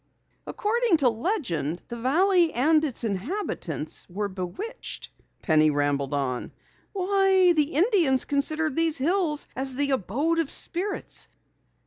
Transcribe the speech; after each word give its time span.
"According 0.47 0.97
to 0.97 1.09
legend, 1.09 1.83
the 1.87 1.95
valley 1.95 2.51
and 2.53 2.83
its 2.83 3.03
inhabitants 3.03 4.07
were 4.09 4.27
bewitched," 4.29 5.09
Penny 5.43 5.69
rambled 5.69 6.15
on. 6.15 6.51
"Why, 6.91 7.53
the 7.55 7.75
Indians 7.75 8.25
considered 8.25 8.75
these 8.75 8.97
hills 8.97 9.47
as 9.55 9.75
the 9.75 9.91
abode 9.91 10.39
of 10.39 10.49
Spirits. 10.49 11.27